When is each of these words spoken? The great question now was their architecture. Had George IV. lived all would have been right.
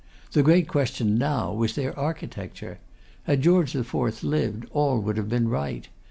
The 0.31 0.41
great 0.41 0.67
question 0.67 1.15
now 1.15 1.53
was 1.53 1.75
their 1.75 1.95
architecture. 1.95 2.79
Had 3.25 3.43
George 3.43 3.75
IV. 3.75 4.23
lived 4.23 4.65
all 4.71 4.99
would 4.99 5.15
have 5.17 5.29
been 5.29 5.47
right. 5.47 5.87